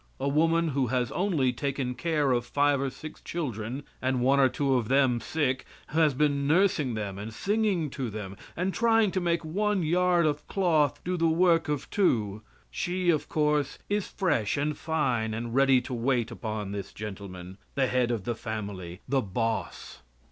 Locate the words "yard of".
9.83-10.47